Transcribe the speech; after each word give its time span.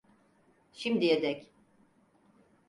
Şimdiye 0.73 1.21
dek. 1.21 1.51